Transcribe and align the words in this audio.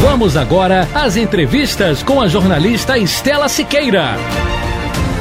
Vamos 0.00 0.34
agora 0.34 0.88
às 0.94 1.14
entrevistas 1.18 2.02
com 2.02 2.22
a 2.22 2.26
jornalista 2.26 2.96
Estela 2.96 3.50
Siqueira. 3.50 4.16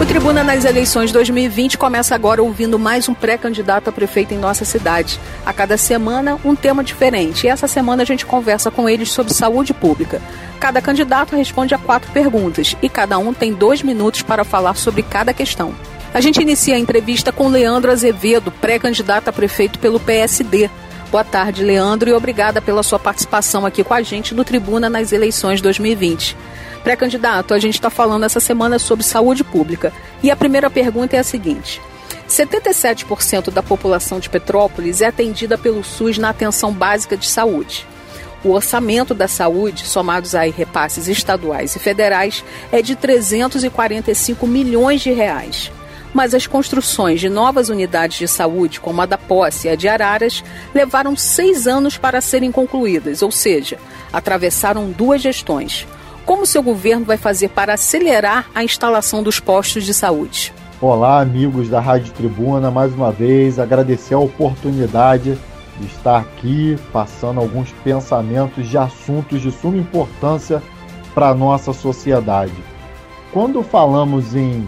O 0.01 0.05
Tribuna 0.05 0.41
nas 0.41 0.63
eleições 0.63 1.11
2020 1.11 1.77
começa 1.77 2.15
agora 2.15 2.41
ouvindo 2.41 2.79
mais 2.79 3.09
um 3.09 3.13
pré-candidato 3.13 3.89
a 3.89 3.91
prefeito 3.91 4.34
em 4.34 4.37
nossa 4.37 4.63
cidade. 4.63 5.20
A 5.45 5.51
cada 5.51 5.75
semana, 5.75 6.39
um 6.45 6.55
tema 6.55 6.81
diferente. 6.81 7.45
E 7.45 7.49
essa 7.49 7.67
semana 7.67 8.03
a 8.03 8.05
gente 8.05 8.25
conversa 8.25 8.71
com 8.71 8.87
eles 8.87 9.11
sobre 9.11 9.34
saúde 9.34 9.73
pública. 9.73 10.21
Cada 10.61 10.81
candidato 10.81 11.35
responde 11.35 11.75
a 11.75 11.77
quatro 11.77 12.09
perguntas 12.13 12.77
e 12.81 12.87
cada 12.87 13.17
um 13.17 13.34
tem 13.34 13.53
dois 13.53 13.84
minutos 13.84 14.21
para 14.21 14.45
falar 14.45 14.75
sobre 14.75 15.03
cada 15.03 15.34
questão. 15.34 15.75
A 16.13 16.21
gente 16.21 16.41
inicia 16.41 16.75
a 16.75 16.79
entrevista 16.79 17.34
com 17.34 17.49
Leandro 17.49 17.91
Azevedo, 17.91 18.49
pré-candidato 18.49 19.27
a 19.27 19.34
prefeito 19.34 19.77
pelo 19.77 19.99
PSD. 19.99 20.70
Boa 21.12 21.23
tarde, 21.23 21.63
Leandro, 21.63 22.08
e 22.08 22.13
obrigada 22.13 22.62
pela 22.62 22.84
sua 22.84 22.99
participação 22.99 23.66
aqui 23.66 23.84
com 23.84 23.95
a 23.95 24.02
gente 24.04 24.36
no 24.36 24.45
Tribuna 24.45 24.91
nas 24.91 25.12
eleições 25.12 25.60
2020. 25.60 26.38
Pré-candidato, 26.84 27.51
a 27.51 27.57
gente 27.57 27.74
está 27.74 27.90
falando 27.90 28.26
essa 28.26 28.40
semana 28.40 28.77
sobre 28.77 29.04
saúde 29.04 29.43
pública. 29.43 29.91
E 30.21 30.29
a 30.29 30.35
primeira 30.35 30.70
pergunta 30.70 31.16
é 31.16 31.20
a 31.20 31.24
seguinte: 31.24 31.82
77% 32.29 33.49
da 33.49 33.63
população 33.63 34.20
de 34.20 34.29
Petrópolis 34.29 35.01
é 35.01 35.07
atendida 35.07 35.57
pelo 35.57 35.84
SUS 35.84 36.20
na 36.20 36.29
atenção 36.29 36.71
básica 36.71 37.18
de 37.18 37.26
saúde. 37.26 37.88
O 38.44 38.51
orçamento 38.51 39.16
da 39.16 39.27
saúde, 39.27 39.88
somados 39.88 40.35
a 40.35 40.44
repasses 40.44 41.07
estaduais 41.07 41.76
e 41.76 41.79
federais, 41.79 42.46
é 42.71 42.84
de 42.84 42.96
345 42.96 44.46
milhões 44.46 45.01
de 45.01 45.12
reais. 45.12 45.71
Mas 46.13 46.34
as 46.34 46.48
construções 46.48 47.20
de 47.20 47.29
novas 47.29 47.70
unidades 47.70 48.18
de 48.18 48.27
saúde, 48.27 48.79
como 48.79 49.02
a 49.02 49.05
da 49.05 49.18
Posse 49.18 49.68
e 49.68 49.71
a 49.71 49.76
de 49.76 49.88
Araras, 49.88 50.43
levaram 50.74 51.16
seis 51.16 51.68
anos 51.68 51.98
para 51.98 52.21
serem 52.21 52.51
concluídas, 52.51 53.21
ou 53.21 53.32
seja, 53.32 53.77
atravessaram 54.12 54.90
duas 54.90 55.21
gestões. 55.21 55.88
Como 56.26 56.46
seu 56.46 56.62
governo 56.62 57.05
vai 57.05 57.18
fazer 57.18 57.49
para 57.49 57.74
acelerar 57.74 58.49
a 58.54 58.63
instalação 58.63 59.24
dos 59.24 59.40
postos 59.40 59.84
de 59.84 59.93
saúde? 59.93 60.54
Olá, 60.82 61.20
amigos 61.20 61.68
da 61.68 61.79
Rádio 61.79 62.13
Tribuna, 62.13 62.71
mais 62.71 62.94
uma 62.94 63.12
vez 63.12 63.60
agradecer 63.60 64.13
a 64.13 64.19
oportunidade 64.19 65.38
de 65.79 65.88
estar 65.88 66.19
aqui 66.19 66.78
passando 66.91 67.40
alguns 67.40 67.72
pensamentos 67.84 68.68
de 68.68 68.78
assuntos 68.78 69.41
de 69.41 69.51
suma 69.51 69.78
importância 69.78 70.62
para 71.13 71.29
a 71.29 71.34
nossa 71.35 71.73
sociedade. 71.73 72.53
Quando 73.31 73.62
falamos 73.62 74.35
em 74.35 74.66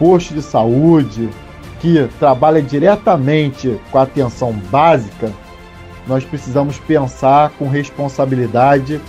posto 0.00 0.34
de 0.34 0.42
saúde 0.42 1.30
que 1.80 2.08
trabalha 2.18 2.60
diretamente 2.60 3.78
com 3.92 3.98
a 3.98 4.02
atenção 4.02 4.52
básica, 4.52 5.32
nós 6.08 6.24
precisamos 6.24 6.76
pensar 6.80 7.50
com 7.50 7.68
responsabilidade 7.68 9.00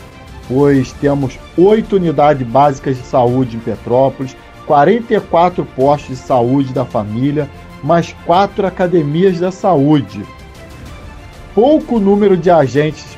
pois 0.51 0.91
temos 0.93 1.39
oito 1.57 1.95
unidades 1.95 2.45
básicas 2.45 2.97
de 2.97 3.03
saúde 3.03 3.55
em 3.55 3.59
Petrópolis, 3.59 4.35
44 4.65 5.65
postos 5.65 6.17
de 6.17 6.23
saúde 6.23 6.73
da 6.73 6.83
família, 6.83 7.49
mais 7.81 8.13
quatro 8.25 8.67
academias 8.67 9.39
da 9.39 9.49
saúde. 9.49 10.23
Pouco 11.55 11.99
número 11.99 12.35
de 12.35 12.49
agentes 12.49 13.17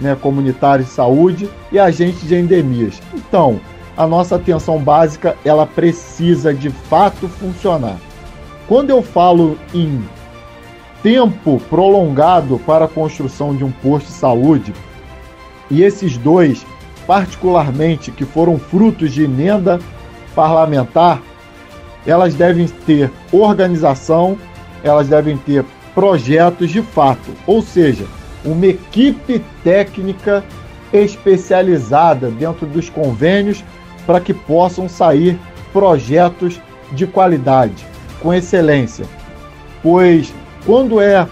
né, 0.00 0.16
comunitários 0.20 0.88
de 0.88 0.94
saúde 0.94 1.48
e 1.70 1.78
agentes 1.78 2.26
de 2.26 2.34
endemias. 2.34 3.00
Então, 3.14 3.60
a 3.96 4.06
nossa 4.06 4.36
atenção 4.36 4.78
básica 4.78 5.36
ela 5.44 5.66
precisa 5.66 6.52
de 6.52 6.70
fato 6.70 7.28
funcionar. 7.28 7.96
Quando 8.68 8.90
eu 8.90 9.02
falo 9.02 9.58
em 9.72 10.04
tempo 11.02 11.60
prolongado 11.70 12.58
para 12.66 12.84
a 12.84 12.88
construção 12.88 13.54
de 13.54 13.64
um 13.64 13.70
posto 13.70 14.06
de 14.06 14.12
saúde, 14.12 14.74
e 15.70 15.82
esses 15.82 16.16
dois, 16.18 16.66
particularmente, 17.06 18.10
que 18.10 18.24
foram 18.24 18.58
frutos 18.58 19.12
de 19.12 19.24
emenda 19.24 19.80
parlamentar, 20.34 21.22
elas 22.06 22.34
devem 22.34 22.66
ter 22.66 23.10
organização, 23.32 24.36
elas 24.82 25.08
devem 25.08 25.36
ter 25.36 25.64
projetos 25.94 26.70
de 26.70 26.82
fato, 26.82 27.32
ou 27.46 27.62
seja, 27.62 28.04
uma 28.44 28.66
equipe 28.66 29.42
técnica 29.64 30.44
especializada 30.92 32.30
dentro 32.30 32.66
dos 32.66 32.88
convênios 32.88 33.64
para 34.06 34.20
que 34.20 34.32
possam 34.32 34.88
sair 34.88 35.38
projetos 35.72 36.60
de 36.92 37.06
qualidade, 37.06 37.84
com 38.20 38.32
excelência. 38.32 39.04
Pois 39.82 40.32
quando 40.64 41.00
é 41.00 41.26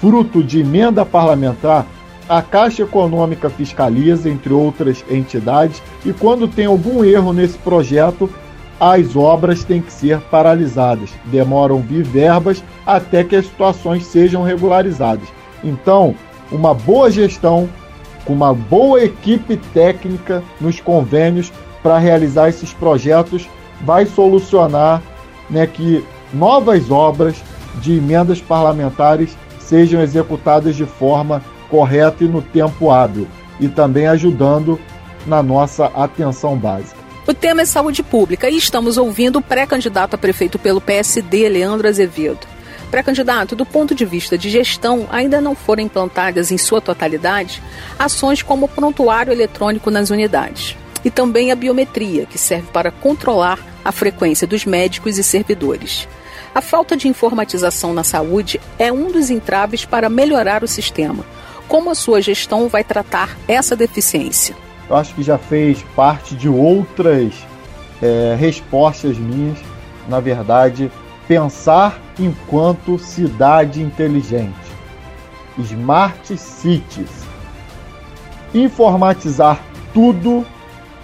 fruto 0.00 0.42
de 0.42 0.60
emenda 0.60 1.04
parlamentar, 1.04 1.86
a 2.28 2.42
Caixa 2.42 2.82
Econômica 2.82 3.48
fiscaliza, 3.48 4.28
entre 4.28 4.52
outras 4.52 5.04
entidades, 5.10 5.82
e 6.04 6.12
quando 6.12 6.46
tem 6.46 6.66
algum 6.66 7.02
erro 7.02 7.32
nesse 7.32 7.56
projeto, 7.58 8.30
as 8.78 9.16
obras 9.16 9.64
têm 9.64 9.80
que 9.80 9.92
ser 9.92 10.20
paralisadas. 10.20 11.10
Demoram 11.24 11.80
vir 11.80 12.04
verbas 12.04 12.62
até 12.86 13.24
que 13.24 13.34
as 13.34 13.46
situações 13.46 14.04
sejam 14.04 14.42
regularizadas. 14.42 15.28
Então, 15.64 16.14
uma 16.52 16.72
boa 16.74 17.10
gestão, 17.10 17.68
com 18.24 18.32
uma 18.32 18.54
boa 18.54 19.02
equipe 19.02 19.56
técnica 19.72 20.42
nos 20.60 20.78
convênios 20.80 21.50
para 21.88 21.96
realizar 21.96 22.50
esses 22.50 22.70
projetos, 22.74 23.48
vai 23.80 24.04
solucionar 24.04 25.02
né, 25.48 25.66
que 25.66 26.04
novas 26.34 26.90
obras 26.90 27.36
de 27.76 27.96
emendas 27.96 28.42
parlamentares 28.42 29.34
sejam 29.58 30.02
executadas 30.02 30.76
de 30.76 30.84
forma 30.84 31.42
correto 31.70 32.24
e 32.24 32.28
no 32.28 32.42
tempo 32.42 32.90
hábil, 32.90 33.26
e 33.58 33.68
também 33.68 34.06
ajudando 34.06 34.78
na 35.26 35.42
nossa 35.42 35.86
atenção 35.86 36.58
básica. 36.58 36.98
O 37.26 37.32
tema 37.32 37.62
é 37.62 37.64
saúde 37.64 38.02
pública 38.02 38.50
e 38.50 38.58
estamos 38.58 38.98
ouvindo 38.98 39.36
o 39.36 39.42
pré-candidato 39.42 40.12
a 40.12 40.18
prefeito 40.18 40.58
pelo 40.58 40.82
PSD, 40.82 41.48
Leandro 41.48 41.88
Azevedo. 41.88 42.46
Pré-candidato, 42.90 43.56
do 43.56 43.64
ponto 43.64 43.94
de 43.94 44.04
vista 44.04 44.36
de 44.36 44.50
gestão, 44.50 45.06
ainda 45.10 45.40
não 45.40 45.54
foram 45.54 45.84
implantadas 45.84 46.52
em 46.52 46.58
sua 46.58 46.82
totalidade 46.82 47.62
ações 47.98 48.42
como 48.42 48.66
o 48.66 48.68
prontuário 48.68 49.32
eletrônico 49.32 49.90
nas 49.90 50.10
unidades 50.10 50.76
e 51.04 51.10
também 51.10 51.50
a 51.52 51.56
biometria, 51.56 52.26
que 52.26 52.38
serve 52.38 52.68
para 52.72 52.90
controlar 52.90 53.58
a 53.84 53.92
frequência 53.92 54.46
dos 54.46 54.64
médicos 54.64 55.18
e 55.18 55.24
servidores. 55.24 56.08
A 56.54 56.60
falta 56.60 56.96
de 56.96 57.08
informatização 57.08 57.92
na 57.92 58.02
saúde 58.02 58.60
é 58.78 58.92
um 58.92 59.10
dos 59.10 59.30
entraves 59.30 59.84
para 59.84 60.08
melhorar 60.08 60.64
o 60.64 60.68
sistema, 60.68 61.24
como 61.68 61.90
a 61.90 61.94
sua 61.94 62.22
gestão 62.22 62.66
vai 62.66 62.82
tratar 62.82 63.36
essa 63.46 63.76
deficiência? 63.76 64.56
Eu 64.88 64.96
acho 64.96 65.14
que 65.14 65.22
já 65.22 65.36
fez 65.36 65.82
parte 65.94 66.34
de 66.34 66.48
outras 66.48 67.34
é, 68.00 68.34
respostas 68.40 69.18
minhas. 69.18 69.58
Na 70.08 70.18
verdade, 70.18 70.90
pensar 71.28 72.00
enquanto 72.18 72.98
cidade 72.98 73.82
inteligente. 73.82 74.56
Smart 75.58 76.38
Cities. 76.38 77.28
Informatizar 78.54 79.62
tudo, 79.92 80.46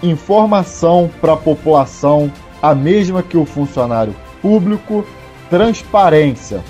informação 0.09 1.09
para 1.21 1.33
a 1.33 1.37
população, 1.37 2.31
a 2.61 2.73
mesma 2.73 3.21
que 3.21 3.37
o 3.37 3.45
funcionário 3.45 4.15
público, 4.41 5.05
transparência. 5.49 6.63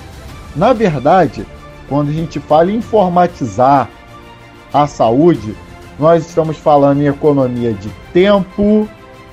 Na 0.54 0.72
verdade, 0.72 1.46
quando 1.88 2.08
a 2.10 2.12
gente 2.12 2.40
fala 2.40 2.70
em 2.70 2.76
informatizar 2.76 3.88
a 4.72 4.86
saúde, 4.86 5.54
nós 5.98 6.26
estamos 6.26 6.56
falando 6.56 7.02
em 7.02 7.06
economia 7.06 7.72
de 7.72 7.88
tempo, 8.12 8.88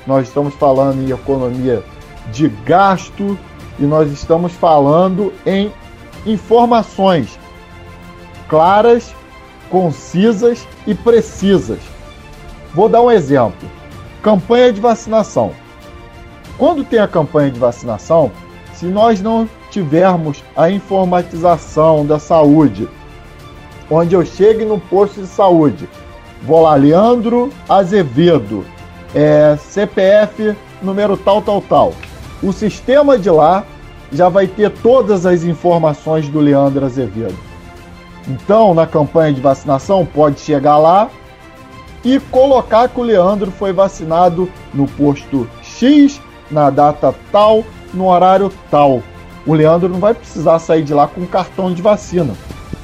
nós 0.05 0.27
estamos 0.27 0.53
falando 0.55 1.01
em 1.01 1.11
economia 1.11 1.83
de 2.31 2.47
gasto 2.65 3.37
e 3.79 3.83
nós 3.83 4.11
estamos 4.11 4.53
falando 4.53 5.33
em 5.45 5.71
informações 6.25 7.37
claras, 8.47 9.13
concisas 9.69 10.67
e 10.85 10.93
precisas. 10.93 11.79
Vou 12.73 12.87
dar 12.87 13.01
um 13.01 13.11
exemplo: 13.11 13.67
campanha 14.23 14.73
de 14.73 14.81
vacinação. 14.81 15.51
Quando 16.57 16.83
tem 16.83 16.99
a 16.99 17.07
campanha 17.07 17.51
de 17.51 17.59
vacinação, 17.59 18.31
se 18.73 18.87
nós 18.87 19.21
não 19.21 19.47
tivermos 19.69 20.43
a 20.55 20.71
informatização 20.71 22.05
da 22.05 22.17
saúde, 22.17 22.89
onde 23.91 24.15
eu 24.15 24.25
chegue 24.25 24.65
no 24.65 24.79
posto 24.79 25.21
de 25.21 25.27
saúde 25.27 25.87
Vou 26.45 26.61
lá, 26.61 26.75
Leandro 26.75 27.53
Azevedo, 27.69 28.65
é, 29.15 29.57
CPF 29.57 30.53
número 30.81 31.15
tal, 31.15 31.41
tal, 31.41 31.61
tal. 31.61 31.93
O 32.41 32.51
sistema 32.51 33.17
de 33.17 33.29
lá 33.29 33.63
já 34.11 34.27
vai 34.27 34.45
ter 34.45 34.69
todas 34.69 35.25
as 35.25 35.43
informações 35.43 36.27
do 36.27 36.41
Leandro 36.41 36.85
Azevedo. 36.85 37.37
Então, 38.27 38.73
na 38.73 38.85
campanha 38.85 39.31
de 39.31 39.39
vacinação, 39.39 40.05
pode 40.05 40.41
chegar 40.41 40.77
lá 40.77 41.09
e 42.03 42.19
colocar 42.19 42.89
que 42.89 42.99
o 42.99 43.03
Leandro 43.03 43.51
foi 43.51 43.71
vacinado 43.71 44.49
no 44.73 44.87
posto 44.87 45.47
X, 45.61 46.21
na 46.51 46.69
data 46.69 47.13
tal, 47.31 47.63
no 47.93 48.07
horário 48.07 48.51
tal. 48.69 49.01
O 49.45 49.53
Leandro 49.53 49.89
não 49.89 49.99
vai 49.99 50.13
precisar 50.13 50.59
sair 50.59 50.83
de 50.83 50.93
lá 50.93 51.07
com 51.07 51.25
cartão 51.25 51.73
de 51.73 51.81
vacina, 51.81 52.33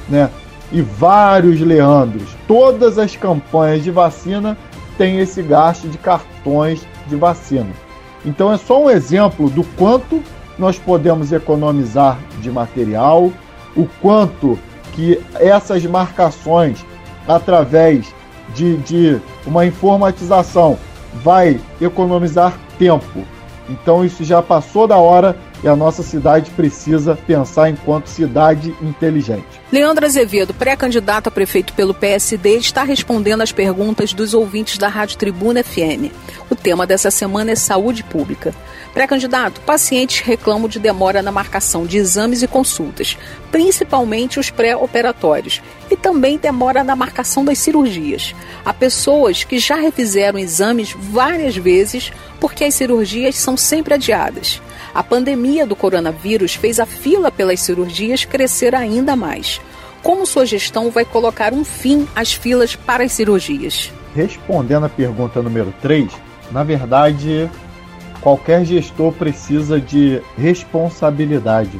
né? 0.08 0.30
E 0.72 0.80
vários 0.80 1.60
Leandros, 1.60 2.36
todas 2.46 2.98
as 2.98 3.16
campanhas 3.16 3.82
de 3.82 3.90
vacina 3.90 4.56
têm 4.96 5.18
esse 5.18 5.42
gasto 5.42 5.88
de 5.88 5.98
cartões 5.98 6.86
de 7.06 7.16
vacina. 7.16 7.70
Então 8.24 8.52
é 8.52 8.56
só 8.56 8.84
um 8.84 8.90
exemplo 8.90 9.50
do 9.50 9.64
quanto 9.76 10.22
nós 10.58 10.78
podemos 10.78 11.32
economizar 11.32 12.18
de 12.40 12.50
material, 12.50 13.32
o 13.74 13.86
quanto 14.00 14.58
que 14.92 15.20
essas 15.34 15.84
marcações, 15.86 16.84
através 17.26 18.14
de, 18.54 18.76
de 18.78 19.20
uma 19.46 19.66
informatização, 19.66 20.78
vai 21.22 21.60
economizar 21.80 22.58
tempo. 22.78 23.24
Então 23.68 24.04
isso 24.04 24.24
já 24.24 24.42
passou 24.42 24.86
da 24.86 24.96
hora 24.96 25.36
e 25.62 25.68
a 25.68 25.76
nossa 25.76 26.02
cidade 26.02 26.50
precisa 26.50 27.16
pensar 27.26 27.70
enquanto 27.70 28.08
cidade 28.08 28.74
inteligente. 28.80 29.44
Leandro 29.70 30.04
Azevedo, 30.04 30.52
pré-candidato 30.54 31.28
a 31.28 31.30
prefeito 31.30 31.72
pelo 31.74 31.94
PSD, 31.94 32.56
está 32.56 32.82
respondendo 32.82 33.42
às 33.42 33.52
perguntas 33.52 34.12
dos 34.12 34.34
ouvintes 34.34 34.78
da 34.78 34.88
Rádio 34.88 35.18
Tribuna 35.18 35.62
FM. 35.62 36.12
O 36.50 36.56
tema 36.56 36.86
dessa 36.86 37.10
semana 37.10 37.52
é 37.52 37.54
saúde 37.54 38.02
pública. 38.02 38.54
Pré-candidato, 38.92 39.60
pacientes 39.60 40.20
reclamam 40.20 40.68
de 40.68 40.80
demora 40.80 41.22
na 41.22 41.30
marcação 41.30 41.86
de 41.86 41.96
exames 41.96 42.42
e 42.42 42.48
consultas, 42.48 43.16
principalmente 43.52 44.40
os 44.40 44.50
pré-operatórios, 44.50 45.62
e 45.88 45.96
também 45.96 46.36
demora 46.36 46.82
na 46.82 46.96
marcação 46.96 47.44
das 47.44 47.58
cirurgias. 47.58 48.34
Há 48.64 48.74
pessoas 48.74 49.44
que 49.44 49.58
já 49.58 49.76
refizeram 49.76 50.38
exames 50.38 50.92
várias 50.98 51.56
vezes 51.56 52.10
porque 52.40 52.64
as 52.64 52.74
cirurgias 52.74 53.36
são 53.36 53.56
sempre 53.56 53.94
adiadas. 53.94 54.60
A 54.92 55.04
pandemia 55.04 55.64
do 55.64 55.76
coronavírus 55.76 56.56
fez 56.56 56.80
a 56.80 56.86
fila 56.86 57.30
pelas 57.30 57.60
cirurgias 57.60 58.24
crescer 58.24 58.74
ainda 58.74 59.14
mais. 59.14 59.60
Como 60.02 60.26
sua 60.26 60.44
gestão 60.44 60.90
vai 60.90 61.04
colocar 61.04 61.52
um 61.52 61.64
fim 61.64 62.08
às 62.16 62.32
filas 62.32 62.74
para 62.74 63.04
as 63.04 63.12
cirurgias? 63.12 63.92
Respondendo 64.14 64.86
a 64.86 64.88
pergunta 64.88 65.40
número 65.40 65.72
3, 65.80 66.10
na 66.50 66.64
verdade, 66.64 67.48
qualquer 68.20 68.64
gestor 68.64 69.12
precisa 69.12 69.80
de 69.80 70.20
responsabilidade, 70.36 71.78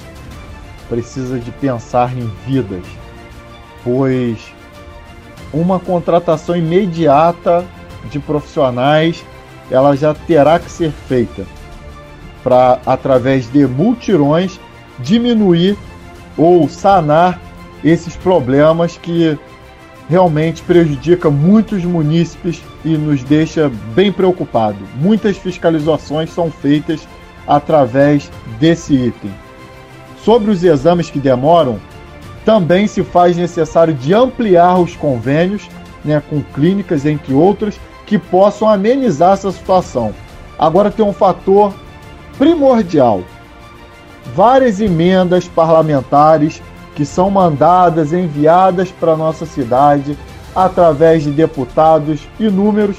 precisa 0.89 1.37
de 1.39 1.51
pensar 1.51 2.17
em 2.17 2.31
vidas, 2.47 2.85
pois 3.83 4.39
uma 5.53 5.81
contratação 5.81 6.55
imediata 6.55 7.67
de 8.09 8.21
profissionais 8.21 9.25
ela 9.69 9.97
já 9.97 10.15
terá 10.15 10.61
que 10.61 10.71
ser 10.71 10.93
feita 11.09 11.45
para, 12.43 12.81
através 12.87 13.51
de 13.51 13.67
multirões, 13.67 14.59
diminuir 14.99 15.77
ou 16.37 16.69
sanar 16.69 17.41
esses 17.85 18.17
problemas 18.17 18.97
que 18.97 19.39
realmente 20.09 20.63
prejudica 20.63 21.31
muitos 21.31 21.85
munícipes 21.85 22.63
e 22.85 22.97
nos 22.97 23.23
deixa 23.23 23.71
bem 23.95 24.13
preocupados. 24.13 24.83
Muitas 24.97 25.37
fiscalizações 25.37 26.31
são 26.31 26.51
feitas 26.51 27.07
através 27.47 28.31
desse 28.59 28.95
item. 28.95 29.31
Sobre 30.25 30.51
os 30.51 30.63
exames 30.65 31.09
que 31.09 31.19
demoram, 31.19 31.79
também 32.45 32.87
se 32.87 33.03
faz 33.03 33.37
necessário 33.37 33.95
de 33.95 34.13
ampliar 34.13 34.79
os 34.79 34.97
convênios 34.97 35.69
né, 36.05 36.23
com 36.29 36.43
clínicas, 36.43 37.07
entre 37.07 37.33
outras, 37.33 37.79
que 38.07 38.19
possam 38.19 38.69
amenizar 38.69 39.35
essa 39.35 39.53
situação. 39.53 40.13
Agora 40.59 40.91
tem 40.91 41.05
um 41.05 41.13
fator 41.13 41.73
primordial. 42.41 43.23
Várias 44.35 44.81
emendas 44.81 45.47
parlamentares 45.47 46.63
que 46.95 47.05
são 47.05 47.31
mandadas, 47.31 48.15
enviadas 48.15 48.91
para 48.91 49.15
nossa 49.15 49.45
cidade 49.45 50.17
através 50.57 51.23
de 51.23 51.31
deputados 51.33 52.27
inúmeros, 52.41 52.97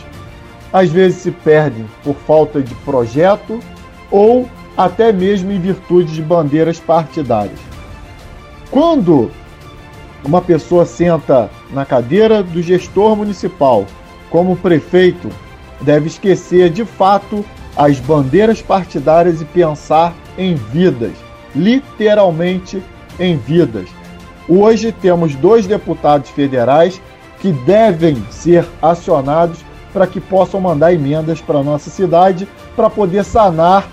às 0.72 0.90
vezes 0.92 1.24
se 1.24 1.32
perdem 1.32 1.88
por 2.04 2.16
falta 2.28 2.62
de 2.62 2.76
projeto 2.76 3.60
ou 4.12 4.48
até 4.78 5.12
mesmo 5.12 5.52
em 5.52 5.60
virtude 5.60 6.14
de 6.14 6.22
bandeiras 6.22 6.80
partidárias. 6.80 7.60
Quando 8.70 9.32
uma 10.24 10.42
pessoa 10.42 10.86
senta 10.86 11.50
na 11.72 11.84
cadeira 11.84 12.44
do 12.44 12.62
gestor 12.62 13.16
municipal, 13.16 13.88
como 14.30 14.56
prefeito, 14.56 15.30
deve 15.82 16.08
esquecer 16.08 16.70
de 16.70 16.86
fato 16.86 17.44
as 17.76 18.00
bandeiras 18.00 18.62
partidárias 18.62 19.42
e 19.42 19.46
pensar 19.46 20.14
em 20.38 20.56
vidas, 20.56 21.14
literalmente 21.56 22.82
em 23.20 23.38
vidas. 23.38 23.90
Hoje 24.48 24.92
temos 24.92 25.36
dois 25.36 25.68
deputados 25.68 26.30
federais 26.32 27.02
que 27.40 27.52
devem 27.52 28.24
ser 28.30 28.66
acionados 28.82 29.60
para 29.94 30.08
que 30.08 30.20
possam 30.20 30.60
mandar 30.60 30.94
emendas 30.94 31.42
para 31.42 31.64
nossa 31.64 31.90
cidade 31.90 32.48
para 32.76 32.90
poder 32.90 33.24
sanar 33.24 33.88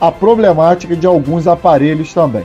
a 0.00 0.10
problemática 0.10 0.96
de 0.96 1.06
alguns 1.06 1.46
aparelhos 1.46 2.12
também. 2.12 2.44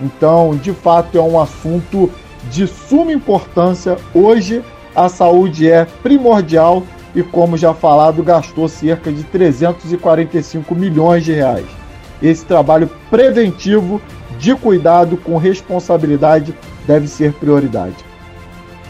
Então, 0.00 0.56
de 0.56 0.72
fato, 0.72 1.18
é 1.18 1.20
um 1.20 1.40
assunto 1.40 2.10
de 2.50 2.66
suma 2.66 3.12
importância. 3.12 3.96
Hoje, 4.14 4.62
a 4.94 5.08
saúde 5.08 5.70
é 5.70 5.86
primordial 6.02 6.82
e, 7.18 7.22
como 7.24 7.56
já 7.56 7.74
falado, 7.74 8.22
gastou 8.22 8.68
cerca 8.68 9.10
de 9.10 9.24
345 9.24 10.72
milhões 10.72 11.24
de 11.24 11.32
reais. 11.32 11.66
Esse 12.22 12.44
trabalho 12.44 12.88
preventivo 13.10 14.00
de 14.38 14.54
cuidado 14.54 15.16
com 15.16 15.36
responsabilidade 15.36 16.54
deve 16.86 17.08
ser 17.08 17.32
prioridade. 17.32 17.96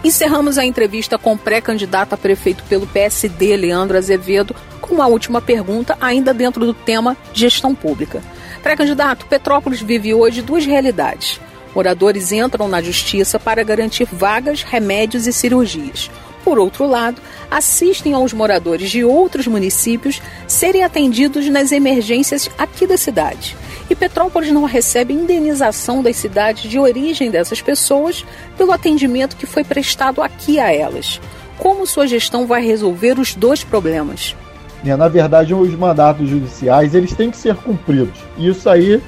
Encerramos 0.05 0.59
a 0.59 0.65
entrevista 0.65 1.17
com 1.17 1.33
o 1.33 1.39
pré-candidato 1.39 2.13
a 2.13 2.19
prefeito 2.19 2.63
pelo 2.65 2.87
PSD, 2.87 3.56
Leandro 3.56 3.97
Azevedo, 3.97 4.55
com 4.79 4.97
uma 4.97 5.06
última 5.06 5.41
pergunta, 5.41 5.97
ainda 5.99 6.35
dentro 6.35 6.67
do 6.67 6.75
tema 6.75 7.17
gestão 7.32 7.75
pública. 7.75 8.23
Pré-candidato, 8.63 9.25
Petrópolis 9.25 9.81
vive 9.81 10.13
hoje 10.13 10.43
duas 10.43 10.67
realidades. 10.67 11.41
Moradores 11.75 12.31
entram 12.31 12.69
na 12.69 12.82
justiça 12.82 13.39
para 13.39 13.63
garantir 13.63 14.06
vagas, 14.13 14.63
remédios 14.63 15.27
e 15.27 15.32
cirurgias 15.32 16.11
por 16.48 16.58
outro 16.58 16.86
lado, 16.86 17.20
assistem 17.50 18.14
aos 18.14 18.32
moradores 18.32 18.90
de 18.90 19.05
outros 19.05 19.46
municípios 19.46 20.22
serem 20.46 20.82
atendidos 20.82 21.46
nas 21.50 21.72
emergências 21.72 22.48
aqui 22.56 22.86
da 22.86 22.96
cidade. 22.96 23.55
E 23.90 23.94
Petrópolis 23.94 24.50
não 24.50 24.64
recebe 24.64 25.12
indenização 25.12 26.02
das 26.02 26.17
cidades 26.17 26.62
de 26.62 26.78
origem 26.78 27.31
dessas 27.31 27.60
pessoas 27.60 28.24
pelo 28.56 28.72
atendimento 28.72 29.36
que 29.36 29.44
foi 29.44 29.62
prestado 29.62 30.22
aqui 30.22 30.58
a 30.58 30.72
elas. 30.72 31.20
Como 31.58 31.86
sua 31.86 32.06
gestão 32.06 32.46
vai 32.46 32.64
resolver 32.64 33.19
os 33.19 33.34
dois 33.34 33.62
problemas? 33.62 34.34
É, 34.82 34.96
na 34.96 35.06
verdade, 35.06 35.52
os 35.52 35.74
mandatos 35.74 36.31
judiciais 36.31 36.94
eles 36.94 37.12
têm 37.12 37.31
que 37.31 37.36
ser 37.36 37.56
cumpridos. 37.56 38.19
Isso 38.38 38.70
aí 38.70 39.02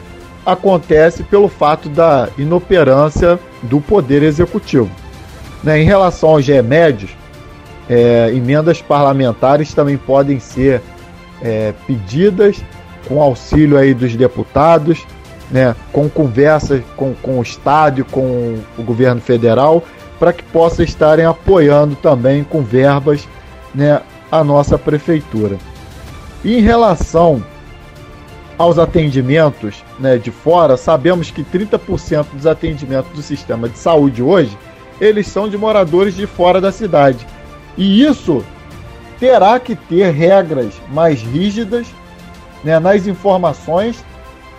acontece 0.45 1.23
pelo 1.23 1.49
fato 1.49 1.89
da 1.89 2.29
inoperância 2.37 3.41
do 3.63 3.81
poder 3.81 4.23
executivo. 4.23 4.91
Né, 5.65 5.81
em 5.81 5.85
relação 5.85 6.31
aos 6.31 6.47
remédios, 6.47 7.19
é, 7.91 8.31
emendas 8.33 8.81
parlamentares 8.81 9.75
também 9.75 9.97
podem 9.99 10.39
ser 10.39 10.81
é, 11.43 11.75
pedidas 11.89 12.63
com 13.09 13.21
auxílio 13.21 13.77
aí 13.77 13.93
dos 13.93 14.15
deputados, 14.15 15.05
né, 15.51 15.75
com 15.93 16.09
conversas 16.09 16.85
com, 16.97 17.13
com 17.15 17.41
o 17.41 17.43
Estado 17.43 18.05
com 18.05 18.61
o 18.79 18.83
governo 18.85 19.21
federal, 19.21 19.83
para 20.21 20.33
que 20.33 20.45
possa 20.45 20.85
estarem 20.85 21.25
apoiando 21.25 21.97
também 21.97 22.45
com 22.45 22.63
verbas 22.63 23.27
né, 23.75 24.01
a 24.31 24.45
nossa 24.45 24.79
prefeitura. 24.79 25.59
Em 26.45 26.61
relação 26.61 27.43
aos 28.57 28.79
atendimentos 28.79 29.83
né, 29.99 30.17
de 30.17 30.31
fora, 30.31 30.77
sabemos 30.77 31.33
que 31.33 31.43
30% 31.43 32.27
dos 32.35 32.47
atendimentos 32.47 33.11
do 33.13 33.23
sistema 33.23 33.69
de 33.69 33.77
saúde 33.77 34.23
hoje, 34.23 34.57
eles 35.01 35.27
são 35.27 35.49
de 35.49 35.59
moradores 35.59 36.15
de 36.15 36.27
fora 36.27 36.61
da 36.61 36.71
cidade. 36.71 37.27
E 37.77 38.03
isso 38.03 38.45
terá 39.19 39.59
que 39.61 39.77
ter 39.77 40.11
regras 40.11 40.73
mais 40.91 41.21
rígidas 41.21 41.87
né, 42.65 42.79
nas 42.79 43.07
informações, 43.07 44.05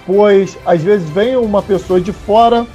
pois 0.06 0.58
às 0.65 0.82
vezes 0.82 1.10
vem 1.10 1.36
uma 1.36 1.62
pessoa 1.62 2.00
de 2.00 2.12
fora 2.12 2.65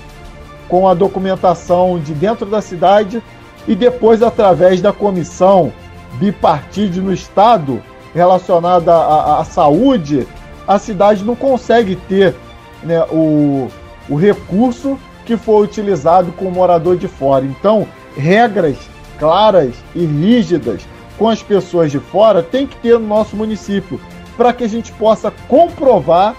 com 0.69 0.89
a 0.89 0.95
documentação 0.95 1.99
de 1.99 2.13
dentro 2.13 2.47
da 2.47 2.61
cidade 2.61 3.23
e 3.69 3.75
depois, 3.75 4.23
através 4.23 4.81
da 4.81 4.93
comissão 4.93 5.73
bipartite 6.15 7.01
no 7.01 7.13
Estado 7.13 7.83
relacionada 8.15 8.93
à, 8.93 9.41
à, 9.41 9.45
saúde, 9.45 10.27
a 10.67 10.79
cidade 10.79 11.25
não 11.25 11.37
consegue 11.37 11.97
ter 11.97 12.35
né, 12.83 13.03
o, 13.11 13.69
o 14.09 14.17
recurso 14.17 14.99
que 15.25 15.37
foi 15.37 15.65
utilizado 15.65 16.33
com 16.33 16.47
o 16.47 16.51
morador 16.51 16.97
de 16.97 17.09
fora. 17.09 17.45
Então, 17.45 17.87
regras 18.17 18.77
claras 19.19 19.75
e 19.95 20.05
rígidas 20.05 20.87
com 21.19 21.29
as 21.29 21.43
pessoas 21.43 21.91
de 21.91 21.99
fora 21.99 22.43
tem 22.43 22.67
que 22.67 22.77
ter 22.77 22.99
no 22.99 23.07
nosso 23.07 23.37
município, 23.37 24.01
para 24.37 24.53
que 24.53 24.65
a 24.65 24.69
gente 24.69 24.93
possa 24.93 25.33
comprovar 25.49 26.35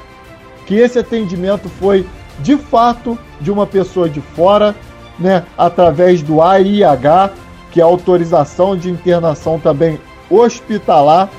que 0.66 0.76
esse 0.76 1.00
atendimento 1.00 1.68
foi 1.68 2.06
de 2.40 2.58
fato 2.58 3.18
de 3.42 3.52
uma 3.52 3.66
pessoa 3.66 4.08
de 4.08 4.22
fora, 4.22 4.76
né, 5.18 5.44
através 5.58 6.22
do 6.22 6.42
AIH, 6.42 7.32
que 7.72 7.80
é 7.80 7.84
a 7.84 7.88
autorização 7.88 8.78
de 8.78 8.90
internação 8.90 9.60
também 9.60 10.00
hospitalar, 10.30 11.30